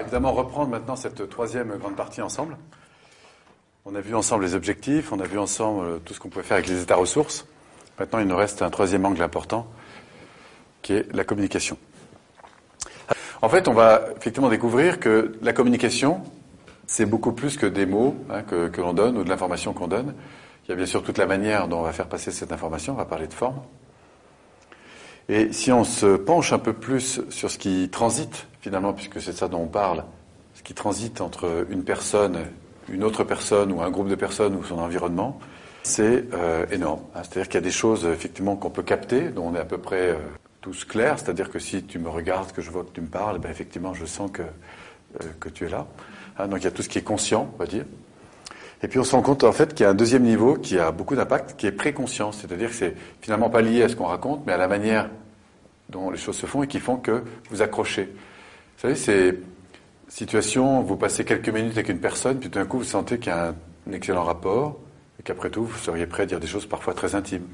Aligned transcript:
évidemment 0.00 0.32
reprendre 0.32 0.70
maintenant 0.70 0.96
cette 0.96 1.28
troisième 1.28 1.76
grande 1.76 1.96
partie 1.96 2.22
ensemble. 2.22 2.56
On 3.84 3.94
a 3.94 4.00
vu 4.00 4.14
ensemble 4.14 4.44
les 4.44 4.54
objectifs, 4.54 5.12
on 5.12 5.20
a 5.20 5.24
vu 5.26 5.38
ensemble 5.38 5.86
euh, 5.86 5.98
tout 5.98 6.12
ce 6.12 6.20
qu'on 6.20 6.28
pouvait 6.28 6.44
faire 6.44 6.56
avec 6.56 6.68
les 6.68 6.82
états 6.82 6.96
ressources. 6.96 7.46
Maintenant, 7.98 8.18
il 8.18 8.26
nous 8.26 8.36
reste 8.36 8.62
un 8.62 8.70
troisième 8.70 9.04
angle 9.04 9.22
important, 9.22 9.66
qui 10.82 10.94
est 10.94 11.12
la 11.14 11.24
communication. 11.24 11.78
En 13.42 13.48
fait, 13.48 13.68
on 13.68 13.74
va 13.74 14.06
effectivement 14.16 14.48
découvrir 14.48 14.98
que 14.98 15.38
la 15.40 15.52
communication, 15.52 16.22
c'est 16.86 17.06
beaucoup 17.06 17.32
plus 17.32 17.56
que 17.56 17.66
des 17.66 17.86
mots 17.86 18.16
hein, 18.28 18.42
que 18.42 18.80
l'on 18.80 18.92
donne 18.92 19.16
ou 19.18 19.24
de 19.24 19.28
l'information 19.28 19.72
qu'on 19.72 19.88
donne. 19.88 20.14
Il 20.64 20.70
y 20.70 20.72
a 20.72 20.76
bien 20.76 20.86
sûr 20.86 21.02
toute 21.02 21.18
la 21.18 21.26
manière 21.26 21.68
dont 21.68 21.78
on 21.78 21.82
va 21.82 21.92
faire 21.92 22.08
passer 22.08 22.32
cette 22.32 22.50
information, 22.50 22.94
on 22.94 22.96
va 22.96 23.04
parler 23.04 23.28
de 23.28 23.34
forme. 23.34 23.60
Et 25.28 25.52
si 25.52 25.70
on 25.70 25.84
se 25.84 26.16
penche 26.16 26.52
un 26.52 26.58
peu 26.58 26.72
plus 26.72 27.20
sur 27.30 27.50
ce 27.50 27.58
qui 27.58 27.88
transite, 27.88 28.46
finalement, 28.66 28.92
puisque 28.92 29.22
c'est 29.22 29.32
ça 29.32 29.46
dont 29.46 29.60
on 29.60 29.68
parle, 29.68 30.02
ce 30.54 30.62
qui 30.64 30.74
transite 30.74 31.20
entre 31.20 31.68
une 31.70 31.84
personne, 31.84 32.38
une 32.88 33.04
autre 33.04 33.22
personne 33.22 33.70
ou 33.70 33.80
un 33.80 33.90
groupe 33.90 34.08
de 34.08 34.16
personnes 34.16 34.56
ou 34.56 34.64
son 34.64 34.80
environnement, 34.80 35.38
c'est 35.84 36.24
euh, 36.34 36.66
énorme. 36.72 36.98
Hein. 37.14 37.20
C'est-à-dire 37.22 37.46
qu'il 37.46 37.54
y 37.54 37.58
a 37.58 37.60
des 37.60 37.70
choses, 37.70 38.04
effectivement, 38.06 38.56
qu'on 38.56 38.70
peut 38.70 38.82
capter, 38.82 39.28
dont 39.28 39.50
on 39.50 39.54
est 39.54 39.60
à 39.60 39.64
peu 39.64 39.78
près 39.78 40.10
euh, 40.10 40.16
tous 40.62 40.84
clairs. 40.84 41.20
C'est-à-dire 41.20 41.48
que 41.48 41.60
si 41.60 41.84
tu 41.84 42.00
me 42.00 42.08
regardes, 42.08 42.50
que 42.50 42.60
je 42.60 42.72
vois 42.72 42.82
que 42.82 42.90
tu 42.92 43.00
me 43.00 43.06
parles, 43.06 43.38
ben, 43.38 43.52
effectivement, 43.52 43.94
je 43.94 44.04
sens 44.04 44.32
que, 44.32 44.42
euh, 44.42 45.26
que 45.38 45.48
tu 45.48 45.66
es 45.66 45.68
là. 45.68 45.86
Hein, 46.36 46.48
donc 46.48 46.58
il 46.58 46.64
y 46.64 46.66
a 46.66 46.72
tout 46.72 46.82
ce 46.82 46.88
qui 46.88 46.98
est 46.98 47.02
conscient, 47.02 47.48
on 47.54 47.56
va 47.56 47.66
dire. 47.66 47.84
Et 48.82 48.88
puis 48.88 48.98
on 48.98 49.04
se 49.04 49.14
rend 49.14 49.22
compte 49.22 49.44
en 49.44 49.52
fait 49.52 49.74
qu'il 49.74 49.84
y 49.84 49.86
a 49.86 49.90
un 49.90 49.94
deuxième 49.94 50.24
niveau 50.24 50.56
qui 50.56 50.76
a 50.76 50.90
beaucoup 50.90 51.14
d'impact, 51.14 51.54
qui 51.56 51.68
est 51.68 51.72
préconscient, 51.72 52.32
c'est-à-dire 52.32 52.70
que 52.70 52.74
c'est 52.74 52.96
finalement 53.20 53.48
pas 53.48 53.62
lié 53.62 53.84
à 53.84 53.88
ce 53.88 53.94
qu'on 53.94 54.06
raconte, 54.06 54.44
mais 54.44 54.52
à 54.52 54.58
la 54.58 54.66
manière 54.66 55.08
dont 55.88 56.10
les 56.10 56.18
choses 56.18 56.36
se 56.36 56.46
font 56.46 56.62
et 56.62 56.66
qui 56.66 56.80
font 56.80 56.96
que 56.96 57.22
vous 57.50 57.62
accrochez. 57.62 58.12
Vous 58.76 58.82
savez, 58.82 58.94
c'est 58.94 59.38
situation, 60.08 60.82
vous 60.82 60.96
passez 60.96 61.24
quelques 61.24 61.48
minutes 61.48 61.72
avec 61.72 61.88
une 61.88 61.98
personne, 61.98 62.38
puis 62.38 62.50
tout 62.50 62.58
d'un 62.58 62.66
coup 62.66 62.78
vous 62.78 62.84
sentez 62.84 63.18
qu'il 63.18 63.32
y 63.32 63.34
a 63.34 63.54
un 63.88 63.92
excellent 63.92 64.24
rapport, 64.24 64.76
et 65.18 65.22
qu'après 65.22 65.48
tout 65.48 65.64
vous 65.64 65.78
seriez 65.78 66.06
prêt 66.06 66.24
à 66.24 66.26
dire 66.26 66.40
des 66.40 66.46
choses 66.46 66.66
parfois 66.66 66.92
très 66.92 67.14
intimes. 67.14 67.46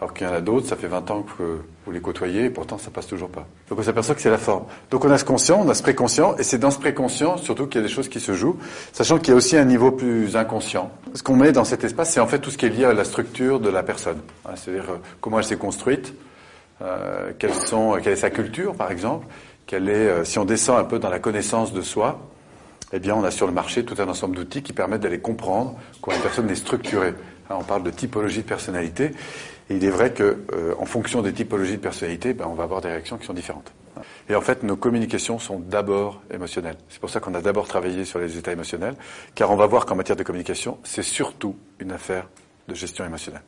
Alors 0.00 0.14
qu'il 0.14 0.28
y 0.28 0.30
en 0.30 0.32
a 0.34 0.40
d'autres, 0.40 0.68
ça 0.68 0.76
fait 0.76 0.86
20 0.86 1.10
ans 1.10 1.22
que 1.22 1.58
vous 1.84 1.90
les 1.90 2.00
côtoyez 2.00 2.44
et 2.44 2.50
pourtant 2.50 2.78
ça 2.78 2.92
passe 2.92 3.08
toujours 3.08 3.28
pas. 3.28 3.48
Donc 3.68 3.80
on 3.80 3.82
s'aperçoit 3.82 4.14
que 4.14 4.20
c'est 4.20 4.30
la 4.30 4.38
forme. 4.38 4.66
Donc 4.92 5.04
on 5.04 5.10
a 5.10 5.18
ce 5.18 5.24
conscient, 5.24 5.60
on 5.64 5.68
a 5.68 5.74
ce 5.74 5.82
préconscient 5.82 6.36
et 6.36 6.44
c'est 6.44 6.58
dans 6.58 6.70
ce 6.70 6.78
préconscient 6.78 7.36
surtout 7.36 7.66
qu'il 7.66 7.80
y 7.80 7.84
a 7.84 7.86
des 7.88 7.92
choses 7.92 8.08
qui 8.08 8.20
se 8.20 8.32
jouent, 8.32 8.58
sachant 8.92 9.18
qu'il 9.18 9.30
y 9.30 9.32
a 9.32 9.36
aussi 9.36 9.56
un 9.56 9.64
niveau 9.64 9.90
plus 9.90 10.36
inconscient. 10.36 10.92
Ce 11.14 11.24
qu'on 11.24 11.34
met 11.34 11.50
dans 11.50 11.64
cet 11.64 11.82
espace, 11.82 12.12
c'est 12.12 12.20
en 12.20 12.28
fait 12.28 12.38
tout 12.38 12.52
ce 12.52 12.58
qui 12.58 12.66
est 12.66 12.70
lié 12.70 12.84
à 12.84 12.92
la 12.92 13.02
structure 13.02 13.58
de 13.58 13.68
la 13.68 13.82
personne. 13.82 14.20
Hein, 14.46 14.52
c'est-à-dire 14.54 14.88
euh, 14.88 14.96
comment 15.20 15.38
elle 15.40 15.44
s'est 15.44 15.56
construite, 15.56 16.14
euh, 16.80 17.32
quelle 17.36 17.50
est 17.50 18.16
sa 18.16 18.30
culture 18.30 18.76
par 18.76 18.92
exemple, 18.92 19.26
quelle 19.68 19.90
est, 19.90 19.92
euh, 19.92 20.24
si 20.24 20.38
on 20.38 20.46
descend 20.46 20.78
un 20.78 20.84
peu 20.84 20.98
dans 20.98 21.10
la 21.10 21.20
connaissance 21.20 21.72
de 21.72 21.82
soi, 21.82 22.18
eh 22.92 22.98
bien 22.98 23.14
on 23.14 23.22
a 23.22 23.30
sur 23.30 23.46
le 23.46 23.52
marché 23.52 23.84
tout 23.84 23.94
un 23.98 24.08
ensemble 24.08 24.34
d'outils 24.34 24.62
qui 24.62 24.72
permettent 24.72 25.02
d'aller 25.02 25.20
comprendre 25.20 25.78
comment 26.00 26.16
une 26.16 26.22
personne 26.22 26.50
est 26.50 26.54
structurée. 26.56 27.12
Hein, 27.50 27.56
on 27.60 27.64
parle 27.64 27.82
de 27.82 27.90
typologie 27.90 28.40
de 28.42 28.48
personnalité. 28.48 29.12
Il 29.68 29.84
est 29.84 29.90
vrai 29.90 30.14
que, 30.14 30.38
euh, 30.54 30.74
en 30.78 30.86
fonction 30.86 31.20
des 31.20 31.34
typologies 31.34 31.76
de 31.76 31.82
personnalité, 31.82 32.32
ben, 32.32 32.46
on 32.48 32.54
va 32.54 32.64
avoir 32.64 32.80
des 32.80 32.88
réactions 32.88 33.18
qui 33.18 33.26
sont 33.26 33.34
différentes. 33.34 33.70
Et 34.30 34.34
en 34.34 34.40
fait, 34.40 34.62
nos 34.62 34.76
communications 34.76 35.38
sont 35.38 35.58
d'abord 35.58 36.22
émotionnelles. 36.32 36.78
C'est 36.88 37.00
pour 37.00 37.10
ça 37.10 37.20
qu'on 37.20 37.34
a 37.34 37.42
d'abord 37.42 37.68
travaillé 37.68 38.06
sur 38.06 38.18
les 38.18 38.38
états 38.38 38.52
émotionnels, 38.52 38.94
car 39.34 39.50
on 39.50 39.56
va 39.56 39.66
voir 39.66 39.84
qu'en 39.84 39.96
matière 39.96 40.16
de 40.16 40.22
communication, 40.22 40.78
c'est 40.82 41.02
surtout 41.02 41.56
une 41.78 41.92
affaire 41.92 42.26
de 42.68 42.74
gestion 42.74 43.04
émotionnelle. 43.04 43.42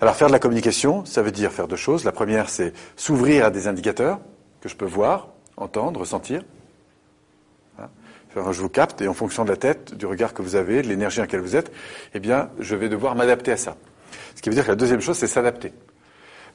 Alors, 0.00 0.16
faire 0.16 0.28
de 0.28 0.32
la 0.32 0.40
communication, 0.40 1.04
ça 1.04 1.22
veut 1.22 1.32
dire 1.32 1.52
faire 1.52 1.68
deux 1.68 1.76
choses. 1.76 2.02
La 2.04 2.12
première, 2.12 2.48
c'est 2.48 2.72
s'ouvrir 2.96 3.44
à 3.44 3.50
des 3.50 3.68
indicateurs 3.68 4.18
que 4.60 4.68
je 4.68 4.74
peux 4.74 4.86
voir, 4.86 5.33
entendre, 5.56 6.00
ressentir. 6.00 6.42
Hein 7.78 7.88
je 8.34 8.60
vous 8.60 8.68
capte 8.68 9.00
et 9.00 9.08
en 9.08 9.14
fonction 9.14 9.44
de 9.44 9.50
la 9.50 9.56
tête, 9.56 9.94
du 9.94 10.06
regard 10.06 10.34
que 10.34 10.42
vous 10.42 10.56
avez, 10.56 10.82
de 10.82 10.88
l'énergie 10.88 11.20
en 11.20 11.22
laquelle 11.22 11.40
vous 11.40 11.56
êtes, 11.56 11.72
eh 12.14 12.20
bien, 12.20 12.50
je 12.58 12.74
vais 12.74 12.88
devoir 12.88 13.14
m'adapter 13.14 13.52
à 13.52 13.56
ça. 13.56 13.76
Ce 14.34 14.42
qui 14.42 14.48
veut 14.48 14.54
dire 14.54 14.64
que 14.64 14.70
la 14.70 14.76
deuxième 14.76 15.00
chose, 15.00 15.16
c'est 15.16 15.26
s'adapter. 15.26 15.72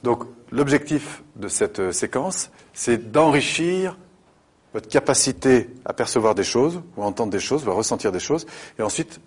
Donc 0.02 0.24
l'objectif 0.50 1.22
de 1.36 1.48
cette 1.48 1.80
euh, 1.80 1.92
séquence, 1.92 2.50
c'est 2.72 3.10
d'enrichir 3.10 3.96
votre 4.72 4.88
capacité 4.88 5.68
à 5.84 5.92
percevoir 5.92 6.34
des 6.34 6.44
choses, 6.44 6.80
ou 6.96 7.02
à 7.02 7.06
entendre 7.06 7.32
des 7.32 7.40
choses, 7.40 7.66
ou 7.66 7.70
à 7.70 7.74
ressentir 7.74 8.12
des 8.12 8.20
choses, 8.20 8.46
et 8.78 8.82
ensuite 8.82 9.20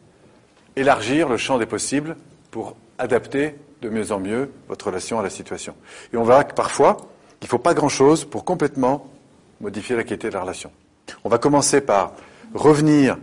élargir 0.76 1.30
le 1.30 1.38
champ 1.38 1.58
des 1.58 1.66
possibles 1.66 2.16
pour 2.50 2.76
adapter 2.98 3.56
de 3.82 3.90
mieux 3.90 4.12
en 4.12 4.20
mieux 4.20 4.52
votre 4.70 4.88
relation 4.88 5.20
à 5.20 5.24
la 5.24 5.30
situation. 5.30 5.76
Et 6.14 6.18
on 6.18 6.24
verra 6.24 6.46
que 6.46 6.54
parfois, 6.54 6.98
il 7.42 7.46
ne 7.46 7.50
faut 7.50 7.60
pas 7.60 7.74
grand-chose 7.74 8.24
pour 8.24 8.46
complètement 8.46 9.13
modifier 9.64 9.96
la 9.96 10.04
qualité 10.04 10.28
de 10.28 10.34
la 10.34 10.42
relation. 10.42 10.72
On 11.24 11.30
va 11.30 11.38
commencer 11.38 11.82
par 11.82 12.14
revenir 12.54 13.18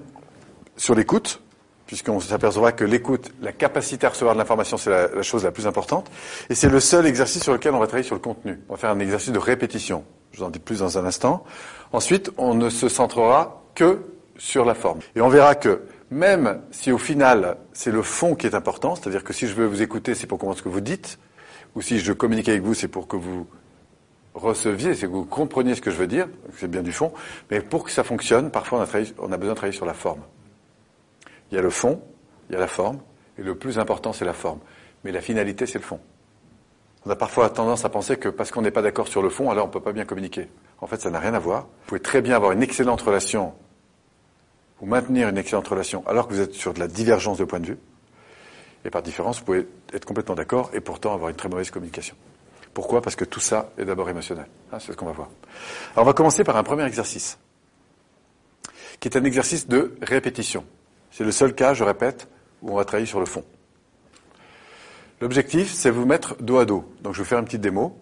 sur 0.76 0.94
l'écoute, 0.94 1.40
puisqu'on 1.86 2.18
s'apercevra 2.18 2.72
que 2.72 2.84
l'écoute, 2.84 3.30
la 3.42 3.52
capacité 3.52 4.06
à 4.06 4.10
recevoir 4.10 4.34
de 4.34 4.40
l'information, 4.40 4.76
c'est 4.76 4.90
la, 4.90 5.22
chose 5.22 5.44
la 5.44 5.52
plus 5.52 5.66
importante. 5.66 6.10
Et 6.48 6.54
c'est 6.54 6.70
le 6.70 6.80
seul 6.80 7.06
exercice 7.06 7.42
sur 7.42 7.52
lequel 7.52 7.74
on 7.74 7.78
va 7.78 7.86
travailler 7.86 8.06
sur 8.06 8.14
le 8.14 8.20
contenu. 8.20 8.58
On 8.68 8.74
va 8.74 8.78
faire 8.78 8.90
un 8.90 8.98
exercice 8.98 9.32
de 9.32 9.38
répétition. 9.38 10.04
Je 10.32 10.38
vous 10.38 10.44
en 10.44 10.50
dis 10.50 10.58
plus 10.58 10.78
dans 10.78 10.98
un 10.98 11.04
instant. 11.04 11.44
Ensuite, 11.92 12.30
on 12.38 12.54
ne 12.54 12.70
se 12.70 12.88
centrera 12.88 13.62
que 13.74 14.00
sur 14.38 14.64
la 14.64 14.74
forme. 14.74 15.00
Et 15.14 15.20
on 15.20 15.28
verra 15.28 15.54
que 15.54 15.82
même 16.10 16.62
si 16.70 16.90
au 16.90 16.98
final, 16.98 17.58
c'est 17.72 17.92
le 17.92 18.02
fond 18.02 18.34
qui 18.34 18.46
est 18.46 18.54
important, 18.54 18.94
c'est-à-dire 18.94 19.22
que 19.22 19.32
si 19.32 19.46
je 19.46 19.54
veux 19.54 19.66
vous 19.66 19.82
écouter, 19.82 20.14
c'est 20.14 20.26
pour 20.26 20.38
comprendre 20.38 20.58
ce 20.58 20.62
que 20.62 20.68
vous 20.68 20.80
dites, 20.80 21.18
ou 21.74 21.82
si 21.82 21.98
je 21.98 22.12
communique 22.12 22.48
avec 22.48 22.62
vous, 22.62 22.74
c'est 22.74 22.88
pour 22.88 23.06
que 23.06 23.16
vous 23.16 23.46
receviez, 24.40 24.94
c'est 24.94 25.06
que 25.06 25.12
vous 25.12 25.24
compreniez 25.24 25.74
ce 25.74 25.80
que 25.80 25.90
je 25.90 25.96
veux 25.96 26.06
dire, 26.06 26.28
c'est 26.56 26.70
bien 26.70 26.82
du 26.82 26.92
fond, 26.92 27.12
mais 27.50 27.60
pour 27.60 27.84
que 27.84 27.90
ça 27.90 28.04
fonctionne, 28.04 28.50
parfois 28.50 28.78
on 28.78 29.32
a, 29.32 29.36
besoin 29.36 29.52
de 29.52 29.56
travailler 29.56 29.76
sur 29.76 29.86
la 29.86 29.94
forme. 29.94 30.22
Il 31.50 31.54
y 31.56 31.58
a 31.58 31.62
le 31.62 31.70
fond, 31.70 32.02
il 32.48 32.54
y 32.54 32.56
a 32.56 32.60
la 32.60 32.66
forme, 32.66 33.00
et 33.38 33.42
le 33.42 33.54
plus 33.54 33.78
important, 33.78 34.12
c'est 34.12 34.24
la 34.24 34.32
forme. 34.32 34.60
Mais 35.04 35.12
la 35.12 35.20
finalité, 35.20 35.66
c'est 35.66 35.78
le 35.78 35.84
fond. 35.84 36.00
On 37.06 37.10
a 37.10 37.16
parfois 37.16 37.48
tendance 37.48 37.84
à 37.84 37.88
penser 37.88 38.18
que 38.18 38.28
parce 38.28 38.50
qu'on 38.50 38.62
n'est 38.62 38.70
pas 38.70 38.82
d'accord 38.82 39.08
sur 39.08 39.22
le 39.22 39.30
fond, 39.30 39.50
alors 39.50 39.64
on 39.64 39.68
ne 39.68 39.72
peut 39.72 39.80
pas 39.80 39.92
bien 39.92 40.04
communiquer. 40.04 40.48
En 40.80 40.86
fait, 40.86 41.00
ça 41.00 41.10
n'a 41.10 41.18
rien 41.18 41.34
à 41.34 41.38
voir. 41.38 41.62
Vous 41.62 41.86
pouvez 41.86 42.00
très 42.00 42.20
bien 42.20 42.36
avoir 42.36 42.52
une 42.52 42.62
excellente 42.62 43.00
relation, 43.00 43.54
ou 44.80 44.86
maintenir 44.86 45.28
une 45.28 45.38
excellente 45.38 45.68
relation, 45.68 46.06
alors 46.06 46.28
que 46.28 46.34
vous 46.34 46.40
êtes 46.40 46.54
sur 46.54 46.74
de 46.74 46.80
la 46.80 46.88
divergence 46.88 47.38
de 47.38 47.44
point 47.44 47.60
de 47.60 47.66
vue. 47.66 47.78
Et 48.84 48.90
par 48.90 49.02
différence, 49.02 49.38
vous 49.38 49.44
pouvez 49.44 49.68
être 49.92 50.04
complètement 50.04 50.34
d'accord 50.34 50.70
et 50.72 50.80
pourtant 50.80 51.14
avoir 51.14 51.30
une 51.30 51.36
très 51.36 51.48
mauvaise 51.48 51.70
communication. 51.70 52.16
Pourquoi? 52.74 53.02
Parce 53.02 53.16
que 53.16 53.24
tout 53.24 53.40
ça 53.40 53.72
est 53.78 53.84
d'abord 53.84 54.08
émotionnel. 54.08 54.46
Hein, 54.72 54.78
c'est 54.78 54.92
ce 54.92 54.96
qu'on 54.96 55.06
va 55.06 55.12
voir. 55.12 55.28
Alors 55.94 56.04
on 56.04 56.04
va 56.04 56.12
commencer 56.12 56.44
par 56.44 56.56
un 56.56 56.62
premier 56.62 56.84
exercice, 56.84 57.38
qui 59.00 59.08
est 59.08 59.16
un 59.16 59.24
exercice 59.24 59.68
de 59.68 59.96
répétition. 60.02 60.64
C'est 61.10 61.24
le 61.24 61.32
seul 61.32 61.54
cas, 61.54 61.74
je 61.74 61.84
répète, 61.84 62.28
où 62.62 62.72
on 62.72 62.76
va 62.76 62.84
travailler 62.84 63.06
sur 63.06 63.20
le 63.20 63.26
fond. 63.26 63.44
L'objectif, 65.20 65.72
c'est 65.72 65.90
vous 65.90 66.06
mettre 66.06 66.36
dos 66.40 66.58
à 66.58 66.64
dos. 66.64 66.84
Donc 67.02 67.14
je 67.14 67.18
vais 67.18 67.24
vous 67.24 67.28
faire 67.28 67.38
une 67.38 67.44
petite 67.44 67.60
démo. 67.60 67.98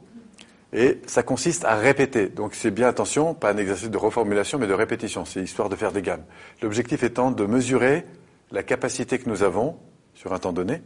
Et 0.72 1.00
ça 1.06 1.22
consiste 1.22 1.64
à 1.64 1.76
répéter. 1.76 2.28
Donc 2.28 2.54
c'est 2.54 2.70
bien 2.70 2.88
attention, 2.88 3.34
pas 3.34 3.50
un 3.50 3.56
exercice 3.56 3.90
de 3.90 3.96
reformulation, 3.96 4.58
mais 4.58 4.66
de 4.66 4.74
répétition. 4.74 5.24
C'est 5.24 5.40
histoire 5.40 5.70
de 5.70 5.76
faire 5.76 5.92
des 5.92 6.02
gammes. 6.02 6.24
L'objectif 6.62 7.02
étant 7.02 7.30
de 7.30 7.46
mesurer 7.46 8.04
la 8.52 8.62
capacité 8.62 9.18
que 9.18 9.28
nous 9.28 9.42
avons, 9.42 9.78
sur 10.14 10.32
un 10.34 10.38
temps 10.38 10.52
donné, 10.52 10.82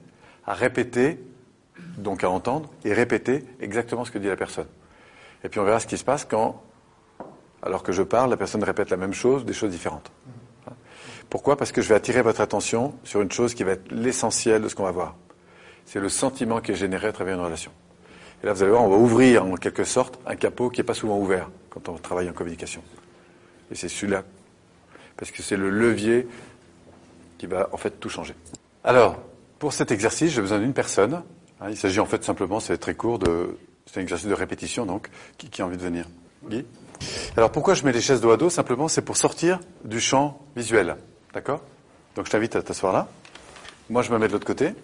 à 0.47 0.55
répéter, 0.55 1.21
donc 1.99 2.25
à 2.25 2.31
entendre, 2.31 2.71
et 2.85 2.93
répéter 2.93 3.45
exactement 3.61 4.05
ce 4.05 4.11
que 4.11 4.19
dit 4.19 4.29
la 4.29 4.37
personne. 4.37 4.67
Et 5.45 5.49
puis 5.49 5.61
on 5.61 5.65
verra 5.65 5.81
ce 5.81 5.87
qui 5.87 5.99
se 5.99 6.05
passe 6.05 6.25
quand, 6.25 6.63
alors 7.63 7.83
que 7.83 7.93
je 7.93 8.03
parle, 8.03 8.31
la 8.31 8.37
personne 8.37 8.63
répète 8.65 8.91
la 8.91 8.97
même 8.97 9.15
chose, 9.15 9.45
des 9.45 9.53
choses 9.53 9.71
différentes. 9.71 10.11
Pourquoi? 11.31 11.57
Parce 11.57 11.73
que 11.73 11.81
je 11.81 11.89
vais 11.89 11.95
attirer 11.95 12.21
votre 12.21 12.41
attention 12.41 12.95
sur 13.05 13.23
une 13.23 13.33
chose 13.33 13.55
qui 13.55 13.65
va 13.65 13.73
être 13.73 13.91
l'essentiel 13.91 14.61
de 14.61 14.69
ce 14.69 14.75
qu'on 14.75 14.83
va 14.83 14.91
voir. 14.91 15.17
C'est 15.87 16.01
le 16.01 16.09
sentiment 16.09 16.61
qui 16.61 16.73
est 16.73 16.77
généré 16.77 17.09
à 17.09 17.13
travers 17.13 17.37
une 17.37 17.45
relation. 17.45 17.73
Et 18.43 18.47
là, 18.47 18.53
vous 18.53 18.63
allez 18.63 18.73
voir, 18.73 18.83
on 18.83 18.91
va 18.91 18.97
ouvrir 18.97 19.45
en 19.45 19.55
quelque 19.55 19.85
sorte 19.85 20.19
un 20.27 20.37
capot 20.37 20.69
qui 20.69 20.81
n'est 20.81 20.85
pas 20.85 20.95
souvent 20.95 21.19
ouvert 21.19 21.49
quand 21.71 21.89
on 21.89 21.95
travaille 21.95 22.29
en 22.29 22.33
communication. 22.33 22.83
Et 23.71 23.75
c'est 23.75 23.89
celui-là. 23.89 24.25
Parce 25.17 25.31
que 25.31 25.43
c'est 25.43 25.57
le 25.57 25.71
levier 25.71 26.27
qui 27.39 27.47
va 27.47 27.69
en 27.73 27.77
fait 27.77 27.99
tout 27.99 28.09
changer. 28.09 28.35
Alors, 28.85 29.17
pour 29.59 29.73
cet 29.73 29.91
exercice, 29.91 30.33
j'ai 30.33 30.41
besoin 30.41 30.59
d'une 30.59 30.75
personne. 30.75 31.23
Hein, 31.63 31.69
il 31.71 31.77
s'agit 31.77 32.01
en 32.01 32.07
fait 32.07 32.25
simplement, 32.25 32.59
c'est 32.59 32.77
très 32.77 32.95
court, 32.95 33.21
c'est 33.87 34.01
un 34.01 34.03
exercice 34.03 34.27
de 34.27 34.35
répétition 34.35 34.85
donc. 34.85 35.09
Qui, 35.39 35.49
qui 35.49 35.63
a 35.63 35.67
envie 35.67 35.77
de 35.77 35.83
venir 35.83 36.07
Guy 36.49 36.65
Alors 37.37 37.53
pourquoi 37.53 37.75
je 37.75 37.85
mets 37.85 37.93
les 37.93 38.01
chaises 38.01 38.21
dos 38.21 38.33
à 38.33 38.37
dos? 38.37 38.51
Simplement, 38.51 38.89
c'est 38.89 39.03
pour 39.03 39.17
sortir 39.17 39.61
du 39.85 40.01
champ 40.01 40.41
visuel. 40.57 40.97
D'accord? 41.33 41.61
Donc 42.17 42.27
je 42.27 42.31
t'invite 42.31 42.57
à 42.57 42.63
t'asseoir 42.63 42.93
là. 42.93 43.09
Moi, 43.91 44.03
je 44.03 44.11
me 44.11 44.19
mets 44.19 44.27
de 44.27 44.33
l'autre 44.33 44.47
côté. 44.47 44.75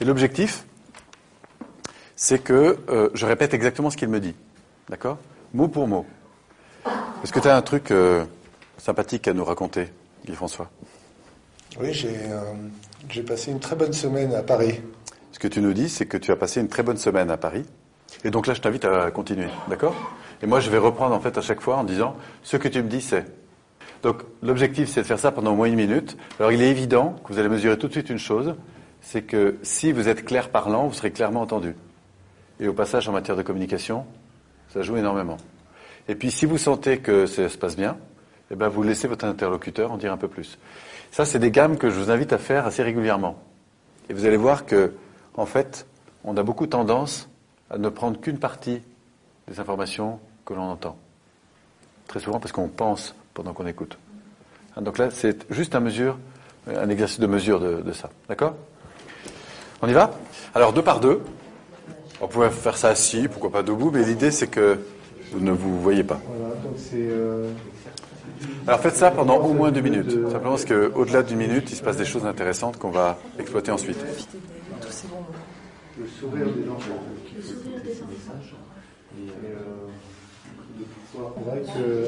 Et 0.00 0.04
l'objectif, 0.04 0.64
c'est 2.14 2.38
que 2.38 2.78
euh, 2.88 3.10
je 3.14 3.26
répète 3.26 3.54
exactement 3.54 3.90
ce 3.90 3.96
qu'il 3.96 4.08
me 4.08 4.20
dit. 4.20 4.34
D'accord? 4.88 5.18
Mot 5.52 5.68
pour 5.68 5.88
mot. 5.88 6.06
Est-ce 7.22 7.32
que 7.32 7.40
tu 7.40 7.48
as 7.48 7.56
un 7.56 7.62
truc 7.62 7.90
euh, 7.90 8.24
sympathique 8.78 9.26
à 9.28 9.32
nous 9.32 9.44
raconter, 9.44 9.88
Guy-François 10.26 10.70
Oui, 11.80 12.04
euh, 12.04 12.40
j'ai 13.08 13.22
passé 13.22 13.50
une 13.50 13.60
très 13.60 13.76
bonne 13.76 13.92
semaine 13.92 14.34
à 14.34 14.42
Paris. 14.42 14.80
Ce 15.34 15.40
que 15.40 15.48
tu 15.48 15.60
nous 15.60 15.72
dis, 15.72 15.88
c'est 15.88 16.06
que 16.06 16.16
tu 16.16 16.30
as 16.30 16.36
passé 16.36 16.60
une 16.60 16.68
très 16.68 16.84
bonne 16.84 16.96
semaine 16.96 17.28
à 17.28 17.36
Paris. 17.36 17.64
Et 18.22 18.30
donc 18.30 18.46
là, 18.46 18.54
je 18.54 18.60
t'invite 18.60 18.84
à 18.84 19.10
continuer. 19.10 19.48
D'accord? 19.68 19.96
Et 20.40 20.46
moi, 20.46 20.60
je 20.60 20.70
vais 20.70 20.78
reprendre 20.78 21.12
en 21.12 21.18
fait 21.18 21.36
à 21.36 21.40
chaque 21.40 21.60
fois 21.60 21.76
en 21.76 21.82
disant 21.82 22.14
ce 22.44 22.56
que 22.56 22.68
tu 22.68 22.80
me 22.80 22.88
dis, 22.88 23.00
c'est. 23.00 23.26
Donc 24.04 24.22
l'objectif, 24.42 24.88
c'est 24.88 25.02
de 25.02 25.06
faire 25.06 25.18
ça 25.18 25.32
pendant 25.32 25.50
au 25.50 25.56
moins 25.56 25.66
une 25.66 25.74
minute. 25.74 26.16
Alors 26.38 26.52
il 26.52 26.62
est 26.62 26.70
évident 26.70 27.16
que 27.24 27.32
vous 27.32 27.40
allez 27.40 27.48
mesurer 27.48 27.76
tout 27.76 27.88
de 27.88 27.92
suite 27.92 28.10
une 28.10 28.18
chose, 28.18 28.54
c'est 29.00 29.22
que 29.22 29.56
si 29.62 29.90
vous 29.90 30.06
êtes 30.08 30.24
clair 30.24 30.50
parlant, 30.50 30.86
vous 30.86 30.94
serez 30.94 31.10
clairement 31.10 31.40
entendu. 31.40 31.74
Et 32.60 32.68
au 32.68 32.72
passage, 32.72 33.08
en 33.08 33.12
matière 33.12 33.36
de 33.36 33.42
communication, 33.42 34.06
ça 34.72 34.82
joue 34.82 34.96
énormément. 34.96 35.38
Et 36.06 36.14
puis 36.14 36.30
si 36.30 36.46
vous 36.46 36.58
sentez 36.58 36.98
que 36.98 37.26
ça 37.26 37.48
se 37.48 37.58
passe 37.58 37.74
bien, 37.76 37.96
eh 38.52 38.54
ben, 38.54 38.68
vous 38.68 38.84
laissez 38.84 39.08
votre 39.08 39.24
interlocuteur 39.24 39.90
en 39.90 39.96
dire 39.96 40.12
un 40.12 40.16
peu 40.16 40.28
plus. 40.28 40.58
Ça, 41.10 41.24
c'est 41.24 41.40
des 41.40 41.50
gammes 41.50 41.76
que 41.76 41.90
je 41.90 41.98
vous 41.98 42.12
invite 42.12 42.32
à 42.32 42.38
faire 42.38 42.66
assez 42.66 42.84
régulièrement. 42.84 43.42
Et 44.08 44.12
vous 44.12 44.26
allez 44.26 44.36
voir 44.36 44.64
que, 44.64 44.92
en 45.36 45.46
fait, 45.46 45.86
on 46.24 46.36
a 46.36 46.42
beaucoup 46.42 46.66
tendance 46.66 47.28
à 47.70 47.78
ne 47.78 47.88
prendre 47.88 48.20
qu'une 48.20 48.38
partie 48.38 48.82
des 49.48 49.60
informations 49.60 50.20
que 50.44 50.54
l'on 50.54 50.62
entend. 50.70 50.96
Très 52.06 52.20
souvent 52.20 52.40
parce 52.40 52.52
qu'on 52.52 52.68
pense 52.68 53.14
pendant 53.32 53.52
qu'on 53.52 53.66
écoute. 53.66 53.98
Hein, 54.76 54.82
donc 54.82 54.98
là, 54.98 55.10
c'est 55.10 55.50
juste 55.50 55.74
un 55.74 55.80
mesure, 55.80 56.18
un 56.66 56.88
exercice 56.88 57.20
de 57.20 57.26
mesure 57.26 57.60
de, 57.60 57.82
de 57.82 57.92
ça. 57.92 58.10
D'accord? 58.28 58.54
On 59.82 59.88
y 59.88 59.92
va? 59.92 60.10
Alors, 60.54 60.72
deux 60.72 60.82
par 60.82 61.00
deux. 61.00 61.20
On 62.20 62.28
pourrait 62.28 62.50
faire 62.50 62.76
ça 62.76 62.88
assis, 62.88 63.28
pourquoi 63.28 63.50
pas 63.50 63.62
debout, 63.62 63.90
mais 63.90 64.02
l'idée, 64.04 64.30
c'est 64.30 64.46
que 64.46 64.78
vous 65.32 65.40
ne 65.40 65.50
vous 65.50 65.80
voyez 65.80 66.04
pas. 66.04 66.20
Voilà, 66.26 66.54
donc 66.62 66.74
c'est. 66.76 66.94
euh, 66.94 67.50
Alors 68.66 68.80
faites 68.80 68.96
ça 68.96 69.10
pendant 69.10 69.36
au 69.38 69.52
moins 69.52 69.72
deux 69.72 69.80
minutes. 69.80 70.10
Simplement 70.30 70.50
parce 70.50 70.64
qu'au-delà 70.64 71.22
d'une 71.22 71.38
minute, 71.38 71.70
il 71.70 71.76
se 71.76 71.82
passe 71.82 71.96
des 71.96 72.04
choses 72.04 72.24
intéressantes 72.24 72.78
qu'on 72.78 72.90
va 72.90 73.18
exploiter 73.38 73.72
ensuite. 73.72 73.98
Tous 74.94 75.00
ces 75.00 75.08
bons 75.08 75.16
mots. 75.16 75.26
le 75.98 76.06
sourire 76.06 76.46
des 76.54 76.70
enfants. 76.70 77.02
Et, 79.16 79.30
euh, 79.44 79.88
de 80.78 80.84
pouvoir- 81.12 81.32
C'est 81.36 81.44
vrai 81.50 81.60
que 81.62 82.06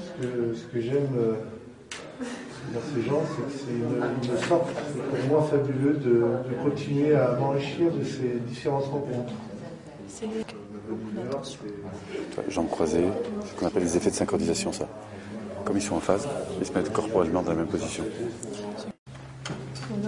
ce 0.00 0.26
que, 0.26 0.54
ce 0.54 0.64
que 0.66 0.80
j'aime 0.80 1.08
euh, 1.18 1.34
dans 2.72 2.80
ces 2.94 3.02
gens, 3.08 3.22
c'est 3.28 3.42
que 3.42 3.58
c'est 3.58 3.72
une, 3.74 4.32
une 4.32 4.38
sorte, 4.38 4.68
pour 4.70 5.28
moi, 5.28 5.42
fabuleux 5.50 5.94
de, 5.94 6.10
de 6.50 6.62
continuer 6.62 7.14
à 7.14 7.32
m'enrichir 7.36 7.90
de 7.92 8.04
ces 8.04 8.38
différentes 8.48 8.84
rencontres. 8.84 9.32
C'est 10.08 10.26
d'attention. 11.16 11.60
Jambes 12.48 12.68
croisées, 12.70 13.06
ce 13.46 13.58
qu'on 13.58 13.66
appelle 13.66 13.82
les 13.82 13.96
effets 13.96 14.10
de 14.10 14.14
synchronisation, 14.14 14.72
ça. 14.72 14.88
Comme 15.64 15.76
ils 15.76 15.82
sont 15.82 15.96
en 15.96 16.00
phase, 16.00 16.26
ils 16.60 16.66
se 16.66 16.72
mettent 16.72 16.92
corporellement 16.92 17.42
dans 17.42 17.50
la 17.50 17.56
même 17.56 17.66
position. 17.66 18.04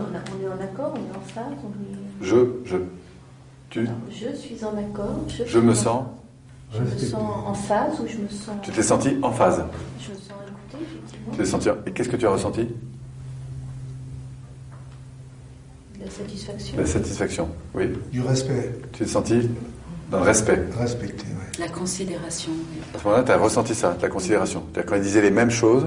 On 0.01 0.15
est, 0.43 0.47
en, 0.49 0.61
accord, 0.63 0.95
on 0.95 0.99
est 0.99 1.17
en 1.17 1.21
phase, 1.21 1.45
on 1.65 1.69
est... 1.69 2.27
Je, 2.27 2.37
je, 2.65 2.77
tu, 3.71 3.89
Je 4.11 4.35
suis 4.37 4.65
en 4.65 4.77
accord. 4.77 5.21
Je, 5.29 5.45
je 5.47 5.59
me 5.59 5.73
en- 5.73 5.75
sens. 5.75 6.05
Je 6.73 6.81
me 6.83 6.99
sens 6.99 7.15
en 7.47 7.55
phase 7.55 7.99
ou 8.01 8.07
je 8.07 8.19
me 8.19 8.29
sens... 8.29 8.57
Tu 8.63 8.71
t'es 8.71 8.83
senti 8.83 9.17
en 9.23 9.33
phase. 9.33 9.65
Je 10.01 10.11
me 10.11 10.15
sens 10.17 10.25
écoutée, 10.47 10.85
effectivement. 10.85 11.33
Tu 11.33 11.39
t'es 11.39 11.45
senti. 11.47 11.69
Et 11.87 11.91
qu'est-ce 11.93 12.09
que 12.09 12.17
tu 12.17 12.27
as 12.27 12.31
ressenti? 12.31 12.69
La 16.01 16.11
satisfaction. 16.11 16.77
La 16.79 16.87
satisfaction. 16.87 17.49
Oui. 17.75 17.89
Du 18.13 18.21
respect, 18.21 18.73
Tu 18.93 19.01
t'es 19.01 19.07
senti 19.07 19.49
dans 20.11 20.19
le 20.21 20.25
respect. 20.25 20.63
respecter, 20.79 21.25
ouais. 21.27 21.59
La 21.59 21.69
considération. 21.69 22.53
oui. 22.53 22.79
À 22.95 22.99
ce 22.99 23.05
moment-là, 23.05 23.25
tu 23.25 23.33
as 23.33 23.37
ressenti 23.39 23.75
ça, 23.75 23.97
la 24.01 24.09
considération. 24.09 24.63
C'est-à-dire 24.73 24.91
quand 24.91 24.97
ils 24.97 25.03
disaient 25.03 25.23
les 25.23 25.31
mêmes 25.33 25.51
choses, 25.51 25.87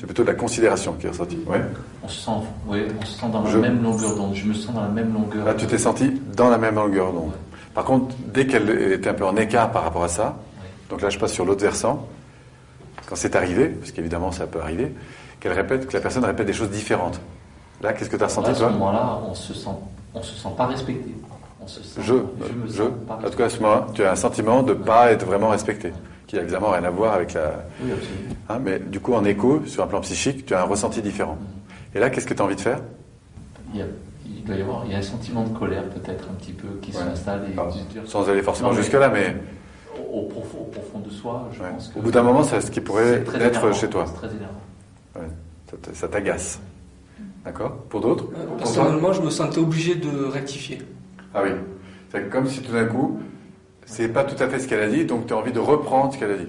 c'est 0.00 0.06
plutôt 0.06 0.22
de 0.22 0.28
la 0.28 0.34
considération 0.34 0.94
qui 0.94 1.06
est 1.06 1.10
ressentie. 1.10 1.38
Ouais. 1.46 1.60
On 2.02 2.08
se 2.08 2.22
sent, 2.22 2.30
oui, 2.66 2.78
on 2.98 3.04
se 3.04 3.18
sent 3.20 3.26
dans 3.30 3.42
la 3.42 3.50
Je- 3.50 3.58
même 3.58 3.82
longueur 3.82 4.16
d'onde. 4.16 4.34
Je 4.34 4.46
me 4.46 4.54
sens 4.54 4.74
dans 4.74 4.80
la 4.80 4.88
même 4.88 5.12
longueur. 5.12 5.44
Là, 5.44 5.52
tu 5.52 5.66
t'es 5.66 5.76
senti 5.76 6.10
dans 6.34 6.48
la 6.48 6.56
même 6.56 6.76
longueur 6.76 7.12
d'onde. 7.12 7.32
Par 7.74 7.84
contre, 7.84 8.14
dès 8.32 8.46
qu'elle 8.46 8.70
était 8.94 9.10
un 9.10 9.14
peu 9.14 9.26
en 9.26 9.36
écart 9.36 9.70
par 9.70 9.84
rapport 9.84 10.02
à 10.04 10.08
ça, 10.08 10.36
donc 10.88 11.02
là, 11.02 11.10
je 11.10 11.18
passe 11.18 11.32
sur 11.32 11.44
l'autre 11.44 11.60
versant, 11.62 12.06
quand 13.06 13.14
c'est 13.14 13.36
arrivé, 13.36 13.66
parce 13.68 13.92
qu'évidemment, 13.92 14.32
ça 14.32 14.46
peut 14.46 14.60
arriver, 14.60 14.92
qu'elle 15.38 15.52
répète, 15.52 15.86
que 15.86 15.92
la 15.92 16.00
personne 16.00 16.24
répète 16.24 16.46
des 16.46 16.52
choses 16.54 16.70
différentes. 16.70 17.20
Là, 17.82 17.92
qu'est-ce 17.92 18.08
que 18.10 18.16
tu 18.16 18.22
as 18.22 18.24
À 18.24 18.28
ressenti, 18.28 18.54
ce 18.54 18.58
toi 18.60 18.70
moment-là, 18.70 19.18
on 19.28 19.34
se 19.34 19.52
sent, 19.54 19.68
on 20.14 20.22
se 20.22 20.34
sent 20.34 20.48
pas 20.56 20.66
respecté. 20.66 21.14
On 21.62 21.66
se 21.66 21.82
sent, 21.82 22.00
Je, 22.02 22.14
me 22.14 22.22
je, 22.66 22.72
sens 22.72 22.88
pas 23.06 23.18
en 23.24 23.30
tout 23.30 23.36
cas, 23.36 23.44
à 23.44 23.50
ce 23.50 23.60
moment-là, 23.60 23.86
tu 23.94 24.02
as 24.02 24.12
un 24.12 24.16
sentiment 24.16 24.62
de 24.62 24.70
ne 24.72 24.78
pas 24.78 25.12
être 25.12 25.26
vraiment 25.26 25.48
respecté, 25.50 25.92
qui 26.30 26.38
a 26.38 26.42
évidemment 26.42 26.70
rien 26.70 26.84
à 26.84 26.90
voir 26.90 27.14
avec 27.14 27.32
la. 27.34 27.64
Oui, 27.82 27.90
absolument. 27.90 28.34
hein, 28.48 28.58
mais 28.62 28.78
du 28.78 29.00
coup, 29.00 29.14
en 29.14 29.24
écho, 29.24 29.62
sur 29.66 29.82
un 29.82 29.88
plan 29.88 30.00
psychique, 30.00 30.46
tu 30.46 30.54
as 30.54 30.60
un 30.60 30.64
ressenti 30.64 31.02
différent. 31.02 31.36
Et 31.92 31.98
là, 31.98 32.08
qu'est-ce 32.08 32.26
que 32.26 32.34
tu 32.34 32.40
as 32.40 32.44
envie 32.44 32.54
de 32.54 32.60
faire? 32.60 32.78
Il, 33.74 33.80
y 33.80 33.82
a, 33.82 33.86
il 34.24 34.44
doit 34.44 34.54
y 34.54 34.62
avoir, 34.62 34.84
il 34.86 34.92
y 34.92 34.94
a 34.94 34.98
un 34.98 35.02
sentiment 35.02 35.42
de 35.42 35.48
colère 35.58 35.82
peut-être 35.88 36.28
un 36.30 36.34
petit 36.34 36.52
peu 36.52 36.68
qui 36.80 36.92
Ouais. 36.92 36.98
s'installe 36.98 37.46
dire- 37.46 38.02
Sans 38.06 38.28
aller 38.28 38.42
forcément 38.42 38.72
jusque-là, 38.72 39.08
mais 39.08 39.34
au, 39.98 40.20
au 40.20 40.22
profond, 40.28 40.58
au 40.60 40.64
profond 40.70 41.00
de 41.00 41.10
soi, 41.10 41.48
je 41.52 41.60
ouais. 41.62 41.70
pense 41.70 41.88
que 41.88 41.98
au 41.98 42.02
bout 42.02 42.12
d'un 42.12 42.22
moment, 42.22 42.44
c'est 42.44 42.60
ce 42.60 42.70
qui 42.70 42.80
pourrait 42.80 43.14
être 43.14 43.34
énervant. 43.34 43.72
chez 43.72 43.88
toi. 43.90 44.04
C'est 44.06 44.14
très 44.14 44.28
énervant. 44.28 44.54
Ouais. 45.16 45.90
Ça 45.94 46.06
t'agace. 46.06 46.60
D'accord? 47.44 47.72
Pour 47.88 48.00
d'autres? 48.02 48.26
Personnellement, 48.56 49.12
je 49.12 49.20
me 49.22 49.30
sentais 49.30 49.58
obligé 49.58 49.96
de 49.96 50.26
rectifier. 50.26 50.78
Ah 51.34 51.40
oui. 51.42 51.50
C'est 52.12 52.28
comme 52.30 52.46
si 52.46 52.60
tout 52.62 52.72
d'un 52.72 52.84
coup, 52.86 53.18
c'est 53.90 54.08
pas 54.08 54.22
tout 54.22 54.40
à 54.40 54.48
fait 54.48 54.60
ce 54.60 54.68
qu'elle 54.68 54.82
a 54.82 54.88
dit, 54.88 55.04
donc 55.04 55.26
tu 55.26 55.34
as 55.34 55.36
envie 55.36 55.52
de 55.52 55.58
reprendre 55.58 56.14
ce 56.14 56.18
qu'elle 56.18 56.30
a 56.30 56.36
dit. 56.36 56.48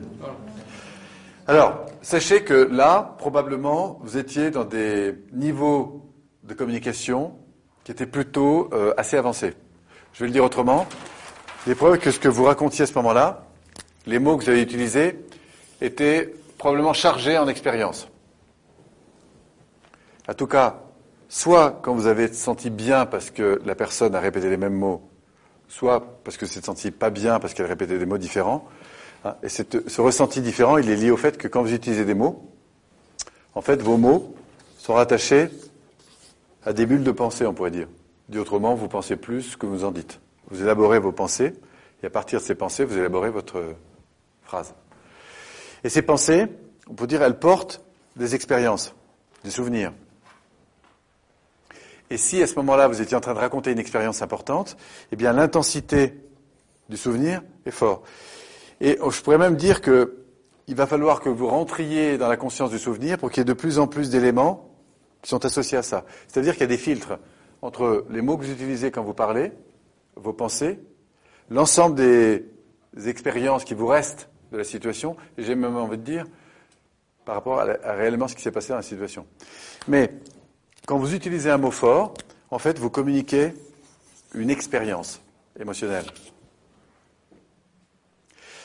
Alors, 1.47 1.85
sachez 2.03 2.43
que 2.43 2.53
là, 2.53 3.15
probablement, 3.17 3.99
vous 4.03 4.17
étiez 4.17 4.51
dans 4.51 4.63
des 4.63 5.15
niveaux 5.33 6.05
de 6.43 6.53
communication 6.53 7.33
qui 7.83 7.91
étaient 7.91 8.05
plutôt 8.05 8.69
euh, 8.73 8.93
assez 8.95 9.17
avancés. 9.17 9.55
Je 10.13 10.19
vais 10.19 10.27
le 10.27 10.33
dire 10.33 10.43
autrement. 10.43 10.85
Les 11.65 11.73
preuves 11.73 11.97
que 11.97 12.11
ce 12.11 12.19
que 12.19 12.27
vous 12.27 12.43
racontiez 12.43 12.83
à 12.83 12.85
ce 12.85 12.93
moment-là, 12.93 13.47
les 14.05 14.19
mots 14.19 14.37
que 14.37 14.43
vous 14.43 14.49
avez 14.49 14.61
utilisés, 14.61 15.25
étaient 15.81 16.31
probablement 16.59 16.93
chargés 16.93 17.39
en 17.39 17.47
expérience. 17.47 18.07
En 20.29 20.35
tout 20.35 20.47
cas, 20.47 20.83
soit 21.27 21.79
quand 21.81 21.95
vous 21.95 22.05
avez 22.05 22.31
senti 22.31 22.69
bien 22.69 23.07
parce 23.07 23.31
que 23.31 23.59
la 23.65 23.73
personne 23.73 24.13
a 24.13 24.19
répété 24.19 24.47
les 24.47 24.57
mêmes 24.57 24.77
mots, 24.77 25.10
soit 25.71 26.21
parce 26.23 26.35
que 26.35 26.45
c'est 26.45 26.63
senti 26.63 26.91
pas 26.91 27.09
bien 27.09 27.39
parce 27.39 27.53
qu'elle 27.53 27.65
répétait 27.65 27.97
des 27.97 28.05
mots 28.05 28.17
différents. 28.17 28.67
hein. 29.23 29.35
Et 29.41 29.47
ce 29.49 30.01
ressenti 30.01 30.41
différent, 30.41 30.77
il 30.77 30.89
est 30.89 30.97
lié 30.97 31.11
au 31.11 31.17
fait 31.17 31.37
que 31.37 31.47
quand 31.47 31.61
vous 31.61 31.73
utilisez 31.73 32.03
des 32.03 32.13
mots, 32.13 32.45
en 33.55 33.61
fait, 33.61 33.81
vos 33.81 33.97
mots 33.97 34.35
sont 34.77 34.93
rattachés 34.93 35.49
à 36.65 36.73
des 36.73 36.85
bulles 36.85 37.03
de 37.03 37.11
pensée, 37.11 37.45
on 37.45 37.53
pourrait 37.53 37.71
dire. 37.71 37.87
Dit 38.27 38.37
autrement, 38.37 38.75
vous 38.75 38.87
pensez 38.87 39.15
plus 39.15 39.55
que 39.55 39.65
vous 39.65 39.83
en 39.85 39.91
dites. 39.91 40.19
Vous 40.49 40.61
élaborez 40.61 40.99
vos 40.99 41.13
pensées, 41.13 41.53
et 42.03 42.05
à 42.05 42.09
partir 42.09 42.39
de 42.39 42.45
ces 42.45 42.55
pensées, 42.55 42.83
vous 42.83 42.97
élaborez 42.97 43.29
votre 43.29 43.63
phrase. 44.43 44.73
Et 45.83 45.89
ces 45.89 46.01
pensées, 46.01 46.47
on 46.89 46.93
peut 46.93 47.07
dire, 47.07 47.21
elles 47.23 47.39
portent 47.39 47.81
des 48.17 48.35
expériences, 48.35 48.93
des 49.43 49.51
souvenirs. 49.51 49.93
Et 52.11 52.17
si 52.17 52.43
à 52.43 52.47
ce 52.47 52.55
moment-là, 52.55 52.89
vous 52.89 53.01
étiez 53.01 53.15
en 53.15 53.21
train 53.21 53.33
de 53.33 53.39
raconter 53.39 53.71
une 53.71 53.79
expérience 53.79 54.21
importante, 54.21 54.75
eh 55.13 55.15
bien 55.15 55.31
l'intensité 55.31 56.13
du 56.89 56.97
souvenir 56.97 57.41
est 57.65 57.71
fort. 57.71 58.03
Et 58.81 58.97
oh, 59.01 59.11
je 59.11 59.21
pourrais 59.21 59.37
même 59.37 59.55
dire 59.55 59.79
que 59.79 60.17
il 60.67 60.75
va 60.75 60.87
falloir 60.87 61.21
que 61.21 61.29
vous 61.29 61.47
rentriez 61.47 62.17
dans 62.17 62.27
la 62.27 62.35
conscience 62.35 62.69
du 62.69 62.79
souvenir 62.79 63.17
pour 63.17 63.31
qu'il 63.31 63.39
y 63.39 63.41
ait 63.41 63.45
de 63.45 63.53
plus 63.53 63.79
en 63.79 63.87
plus 63.87 64.09
d'éléments 64.09 64.69
qui 65.21 65.29
sont 65.29 65.43
associés 65.45 65.77
à 65.77 65.83
ça. 65.83 66.03
C'est-à-dire 66.27 66.53
qu'il 66.53 66.61
y 66.61 66.65
a 66.65 66.67
des 66.67 66.77
filtres 66.77 67.17
entre 67.61 68.05
les 68.09 68.21
mots 68.21 68.37
que 68.37 68.43
vous 68.43 68.51
utilisez 68.51 68.91
quand 68.91 69.03
vous 69.03 69.13
parlez, 69.13 69.53
vos 70.17 70.33
pensées, 70.33 70.79
l'ensemble 71.49 71.95
des, 71.95 72.45
expériences 73.07 73.63
qui 73.63 73.73
vous 73.73 73.87
restent 73.87 74.29
de 74.51 74.57
la 74.57 74.65
situation, 74.65 75.15
et 75.37 75.43
j'ai 75.43 75.55
même 75.55 75.77
envie 75.77 75.97
de 75.97 76.03
dire, 76.03 76.25
par 77.23 77.35
rapport 77.35 77.59
à, 77.59 77.63
à 77.83 77.93
réellement 77.93 78.27
ce 78.27 78.35
qui 78.35 78.41
s'est 78.41 78.51
passé 78.51 78.69
dans 78.69 78.77
la 78.77 78.81
situation. 78.81 79.25
Mais 79.87 80.11
quand 80.85 80.97
vous 80.97 81.13
utilisez 81.13 81.49
un 81.49 81.57
mot 81.57 81.71
fort, 81.71 82.13
en 82.49 82.59
fait, 82.59 82.79
vous 82.79 82.89
communiquez 82.89 83.53
une 84.33 84.49
expérience 84.49 85.21
émotionnelle. 85.59 86.05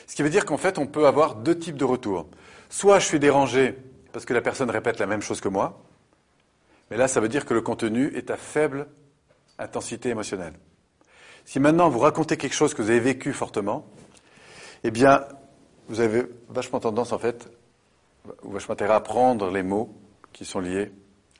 Ce 0.07 0.15
qui 0.15 0.23
veut 0.23 0.29
dire 0.29 0.45
qu'en 0.45 0.57
fait, 0.57 0.77
on 0.77 0.87
peut 0.87 1.05
avoir 1.05 1.35
deux 1.35 1.57
types 1.57 1.77
de 1.77 1.85
retours. 1.85 2.27
Soit 2.69 2.99
je 2.99 3.05
suis 3.05 3.19
dérangé 3.19 3.77
parce 4.11 4.25
que 4.25 4.33
la 4.33 4.41
personne 4.41 4.69
répète 4.69 4.99
la 4.99 5.05
même 5.05 5.21
chose 5.21 5.41
que 5.41 5.49
moi, 5.49 5.81
mais 6.89 6.97
là, 6.97 7.07
ça 7.07 7.19
veut 7.19 7.29
dire 7.29 7.45
que 7.45 7.53
le 7.53 7.61
contenu 7.61 8.07
est 8.15 8.31
à 8.31 8.37
faible 8.37 8.87
intensité 9.59 10.09
émotionnelle. 10.09 10.53
Si 11.45 11.59
maintenant 11.59 11.89
vous 11.89 11.99
racontez 11.99 12.37
quelque 12.37 12.55
chose 12.55 12.73
que 12.73 12.81
vous 12.81 12.89
avez 12.89 12.99
vécu 12.99 13.33
fortement, 13.33 13.85
eh 14.83 14.91
bien, 14.91 15.25
vous 15.87 15.99
avez 15.99 16.23
vachement 16.49 16.79
tendance, 16.79 17.11
en 17.11 17.19
fait, 17.19 17.49
ou 18.43 18.51
vachement 18.51 18.73
intérêt 18.73 18.93
à 18.93 18.99
prendre 18.99 19.49
les 19.51 19.63
mots 19.63 19.93
qui 20.33 20.45
sont 20.45 20.59
liés 20.59 20.91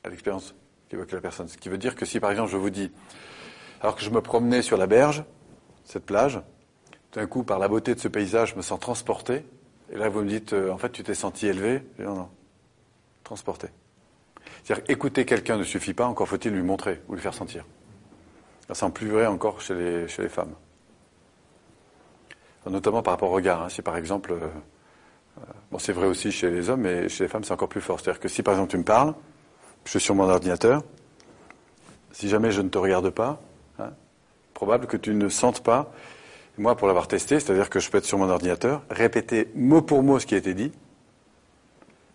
à 0.04 0.08
l'expérience 0.08 0.54
Ce 0.90 1.56
qui 1.58 1.68
veut 1.68 1.78
dire 1.78 1.94
que 1.94 2.04
si, 2.06 2.20
par 2.20 2.30
exemple, 2.30 2.50
je 2.50 2.56
vous 2.56 2.70
dis, 2.70 2.90
alors 3.80 3.94
que 3.96 4.02
je 4.02 4.10
me 4.10 4.20
promenais 4.20 4.62
sur 4.62 4.76
la 4.76 4.86
berge, 4.86 5.24
cette 5.84 6.04
plage, 6.06 6.40
tout 7.10 7.20
d'un 7.20 7.26
coup, 7.26 7.42
par 7.42 7.58
la 7.58 7.68
beauté 7.68 7.94
de 7.94 8.00
ce 8.00 8.08
paysage, 8.08 8.50
je 8.52 8.56
me 8.56 8.62
sens 8.62 8.78
transporté. 8.80 9.44
Et 9.90 9.96
là, 9.96 10.08
vous 10.08 10.22
me 10.22 10.28
dites, 10.28 10.52
euh, 10.52 10.70
en 10.70 10.78
fait, 10.78 10.90
tu 10.90 11.02
t'es 11.02 11.14
senti 11.14 11.46
élevé. 11.46 11.82
Dis, 11.98 12.04
non, 12.04 12.14
non, 12.14 12.28
transporté. 13.24 13.68
C'est-à-dire, 14.64 14.84
écouter 14.88 15.24
quelqu'un 15.24 15.56
ne 15.56 15.62
suffit 15.62 15.94
pas, 15.94 16.06
encore 16.06 16.28
faut-il 16.28 16.52
lui 16.52 16.62
montrer 16.62 17.00
ou 17.08 17.14
lui 17.14 17.20
faire 17.20 17.34
sentir. 17.34 17.64
Ça 18.66 18.74
semble 18.74 18.92
plus 18.92 19.08
vrai 19.08 19.26
encore 19.26 19.60
chez 19.60 19.74
les, 19.74 20.08
chez 20.08 20.22
les 20.22 20.28
femmes. 20.28 20.54
Notamment 22.66 23.02
par 23.02 23.14
rapport 23.14 23.30
au 23.30 23.34
regard. 23.34 23.62
hein. 23.62 23.68
Si 23.70 23.80
par 23.80 23.96
exemple, 23.96 24.32
euh, 24.32 24.40
euh, 25.38 25.42
Bon, 25.70 25.78
c'est 25.78 25.92
vrai 25.92 26.06
aussi 26.06 26.32
chez 26.32 26.50
les 26.50 26.68
hommes, 26.68 26.82
mais 26.82 27.08
chez 27.08 27.24
les 27.24 27.28
femmes, 27.28 27.44
c'est 27.44 27.52
encore 27.52 27.68
plus 27.68 27.80
fort. 27.80 27.98
C'est-à-dire 28.00 28.20
que 28.20 28.28
si, 28.28 28.42
par 28.42 28.54
exemple, 28.54 28.70
tu 28.70 28.76
me 28.78 28.84
parles, 28.84 29.14
je 29.88 29.92
suis 29.92 30.00
sur 30.00 30.14
mon 30.14 30.28
ordinateur, 30.28 30.82
si 32.12 32.28
jamais 32.28 32.50
je 32.50 32.60
ne 32.60 32.68
te 32.68 32.76
regarde 32.76 33.08
pas, 33.08 33.40
hein, 33.78 33.88
probable 34.52 34.86
que 34.86 34.98
tu 34.98 35.14
ne 35.14 35.30
sentes 35.30 35.62
pas, 35.62 35.90
moi, 36.58 36.76
pour 36.76 36.88
l'avoir 36.88 37.08
testé, 37.08 37.40
c'est-à-dire 37.40 37.70
que 37.70 37.80
je 37.80 37.88
peux 37.88 37.96
être 37.96 38.04
sur 38.04 38.18
mon 38.18 38.28
ordinateur, 38.28 38.82
répéter 38.90 39.48
mot 39.54 39.80
pour 39.80 40.02
mot 40.02 40.18
ce 40.18 40.26
qui 40.26 40.34
a 40.34 40.36
été 40.36 40.52
dit, 40.52 40.72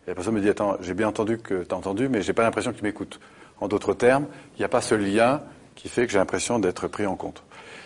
et 0.05 0.09
la 0.09 0.13
personne 0.13 0.35
me 0.35 0.39
dit, 0.39 0.49
attends, 0.49 0.77
j'ai 0.81 0.93
bien 0.93 1.07
entendu 1.07 1.39
que 1.39 1.63
tu 1.63 1.73
as 1.73 1.75
entendu, 1.75 2.09
mais 2.09 2.21
j'ai 2.21 2.33
pas 2.33 2.43
l'impression 2.43 2.71
que 2.73 2.77
tu 2.77 2.83
m'écoutes. 2.83 3.19
En 3.59 3.67
d'autres 3.67 3.95
termes, 3.95 4.27
il 4.55 4.59
n'y 4.59 4.65
a 4.65 4.69
pas 4.69 4.81
ce 4.81 4.93
lien 4.93 5.41
qui 5.73 5.89
fait 5.89 6.05
que 6.05 6.11
j'ai 6.11 6.19
l'impression 6.19 6.59
d'être 6.59 6.87
pris 6.87 7.07
en 7.07 7.15
compte. 7.15 7.43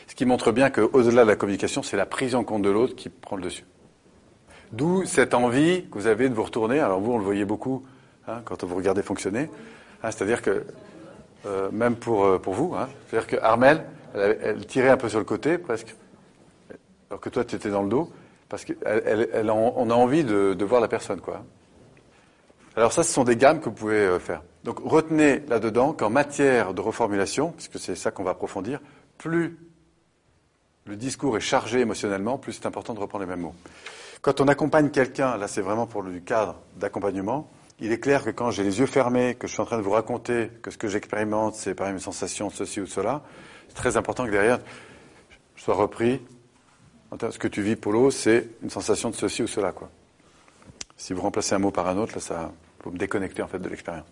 Ce 0.08 0.16
qui 0.16 0.26
montre 0.26 0.52
bien 0.52 0.70
qu'au-delà 0.70 1.24
de 1.24 1.30
la 1.30 1.38
communication, 1.38 1.82
c'est 1.82 1.96
la 1.96 2.06
prise 2.06 2.36
en 2.36 2.44
compte 2.44 2.62
de 2.62 2.70
l'autre 2.70 2.98
qui 2.98 3.08
prend 3.08 3.38
le 3.38 3.44
dessus. 3.44 3.64
D'où 4.74 5.06
cette 5.06 5.34
envie 5.34 5.86
que 5.90 5.98
vous 5.98 6.08
avez 6.08 6.28
de 6.28 6.34
vous 6.34 6.44
retourner. 6.44 6.82
Alors 6.82 7.00
vous, 7.00 7.14
on 7.14 7.20
le 7.20 7.24
voyait 7.24 7.46
beaucoup 7.46 7.86
hein, 8.28 8.42
quand 8.44 8.66
vous 8.66 8.76
regardez 8.76 9.02
fonctionner. 9.02 9.50
Hein, 10.04 10.12
c'est-à-dire 10.12 10.42
que, 10.42 10.66
euh, 11.46 11.70
même 11.72 11.96
pour, 11.96 12.26
euh, 12.26 12.40
pour 12.40 12.54
vous, 12.54 12.76
hein, 12.76 12.90
c'est-à-dire 13.08 13.28
que 13.28 13.36
Armel, 13.38 13.84
elle, 14.14 14.66
tirait 14.66 14.90
un 14.90 14.98
peu 14.98 15.10
sur 15.10 15.20
le 15.20 15.26
côté, 15.26 15.58
presque, 15.58 15.96
alors 17.10 17.22
que 17.22 17.30
toi, 17.30 17.46
tu 17.46 17.56
étais 17.56 17.70
dans 17.70 17.84
le 17.84 17.90
dos, 17.90 18.12
parce 18.50 18.66
qu'on 18.66 19.74
on 19.76 19.90
a 19.90 19.94
envie 19.94 20.24
de, 20.24 20.54
de, 20.54 20.66
voir 20.66 20.82
la 20.82 20.88
personne. 20.88 21.22
quoi. 21.22 21.44
Alors 22.76 22.94
ça, 22.94 23.04
ce 23.04 23.12
sont 23.12 23.24
des 23.24 23.36
gammes 23.36 23.60
que 23.60 23.66
vous 23.66 23.76
pouvez 23.76 23.96
euh, 23.96 24.20
faire. 24.20 24.44
Donc 24.64 24.80
retenez 24.84 25.40
là-dedans 25.48 25.94
qu'en 25.94 26.10
matière 26.10 26.74
de 26.74 26.82
reformulation, 26.82 27.52
puisque 27.52 27.80
c'est 27.80 27.96
ça 27.96 28.12
qu'on 28.12 28.24
va 28.24 28.32
approfondir, 28.32 28.80
plus 29.18 29.58
le 30.86 30.96
discours 30.96 31.36
est 31.38 31.42
chargé 31.42 31.80
émotionnellement, 31.80 32.38
plus 32.38 32.54
c'est 32.54 32.66
important 32.66 32.94
de 32.94 33.00
reprendre 33.00 33.26
les 33.26 33.30
mêmes 33.30 33.42
mots. 33.42 33.56
Quand 34.22 34.42
on 34.42 34.48
accompagne 34.48 34.90
quelqu'un, 34.90 35.38
là 35.38 35.48
c'est 35.48 35.62
vraiment 35.62 35.86
pour 35.86 36.02
le 36.02 36.20
cadre 36.20 36.56
d'accompagnement, 36.78 37.50
il 37.80 37.92
est 37.92 38.00
clair 38.00 38.24
que 38.24 38.32
quand 38.32 38.52
j'ai 38.52 38.64
les 38.64 38.80
yeux 38.80 38.86
fermés, 38.86 39.36
que 39.36 39.48
je 39.48 39.54
suis 39.54 39.62
en 39.62 39.66
train 39.66 39.78
de 39.78 39.84
vous 39.84 39.92
raconter 39.92 40.50
que 40.62 40.72
ce 40.72 40.78
que 40.78 40.88
j'expérimente, 40.88 41.56
c'est 41.56 41.76
par 41.76 41.90
une 41.90 42.00
sensation 42.00 42.48
de 42.48 42.54
ceci 42.54 42.82
ou 42.82 42.86
de 42.86 42.90
cela, 42.90 43.22
c'est 43.68 43.76
très 43.76 43.98
important 43.98 44.26
que 44.26 44.32
derrière, 44.32 44.60
je 45.56 45.64
sois 45.64 45.76
repris. 45.76 46.22
Ce 47.32 47.40
que 47.40 47.48
tu 47.48 47.62
vis, 47.62 47.76
Polo, 47.76 48.12
c'est 48.12 48.50
une 48.64 48.70
sensation 48.70 49.10
de 49.10 49.16
ceci 49.16 49.44
ou 49.44 49.48
cela. 49.48 49.72
Quoi. 49.72 49.90
Si 50.98 51.14
vous 51.14 51.22
remplacez 51.22 51.56
un 51.56 51.60
mot 51.60 51.72
par 51.72 51.88
un 51.88 51.98
autre, 51.98 52.16
là, 52.16 52.22
ça, 52.22 52.52
vous 52.84 52.92
me 52.92 52.98
déconnectez 52.98 53.42
en 53.42 53.48
fait 53.48 53.60
de 53.60 53.70
l'expérience. 53.70 54.08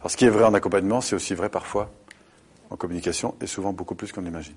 Alors 0.00 0.10
ce 0.10 0.16
qui 0.16 0.24
est 0.24 0.30
vrai 0.30 0.44
en 0.44 0.54
accompagnement, 0.54 1.00
c'est 1.00 1.16
aussi 1.16 1.34
vrai 1.34 1.48
parfois 1.48 1.90
en 2.70 2.76
communication, 2.76 3.34
et 3.40 3.46
souvent 3.46 3.72
beaucoup 3.72 3.96
plus 3.96 4.12
qu'on 4.12 4.24
imagine. 4.24 4.54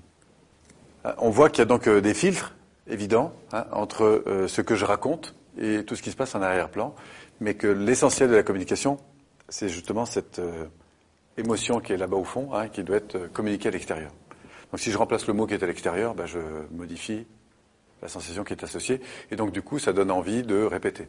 On 1.18 1.30
voit 1.30 1.50
qu'il 1.50 1.58
y 1.58 1.62
a 1.62 1.66
donc 1.66 1.88
euh, 1.88 2.00
des 2.00 2.14
filtres 2.14 2.54
évident 2.86 3.32
hein, 3.52 3.66
entre 3.72 4.22
euh, 4.26 4.46
ce 4.46 4.60
que 4.60 4.76
je 4.76 4.84
raconte 4.84 5.34
et 5.58 5.84
tout 5.84 5.96
ce 5.96 6.02
qui 6.02 6.10
se 6.10 6.16
passe 6.16 6.34
en 6.34 6.42
arrière-plan, 6.42 6.94
mais 7.40 7.54
que 7.54 7.66
l'essentiel 7.66 8.30
de 8.30 8.36
la 8.36 8.42
communication, 8.42 8.98
c'est 9.48 9.68
justement 9.68 10.06
cette 10.06 10.38
euh, 10.38 10.66
émotion 11.36 11.80
qui 11.80 11.92
est 11.92 11.96
là-bas 11.96 12.16
au 12.16 12.24
fond, 12.24 12.54
hein, 12.54 12.68
qui 12.68 12.82
doit 12.82 12.96
être 12.96 13.16
euh, 13.16 13.28
communiquée 13.28 13.68
à 13.68 13.72
l'extérieur. 13.72 14.12
Donc 14.70 14.80
si 14.80 14.90
je 14.90 14.98
remplace 14.98 15.26
le 15.26 15.34
mot 15.34 15.46
qui 15.46 15.54
est 15.54 15.62
à 15.62 15.66
l'extérieur, 15.66 16.14
ben, 16.14 16.26
je 16.26 16.38
modifie 16.72 17.26
la 18.02 18.08
sensation 18.08 18.44
qui 18.44 18.52
est 18.52 18.64
associée, 18.64 19.00
et 19.30 19.36
donc 19.36 19.52
du 19.52 19.62
coup, 19.62 19.78
ça 19.78 19.92
donne 19.92 20.10
envie 20.10 20.42
de 20.42 20.62
répéter. 20.62 21.08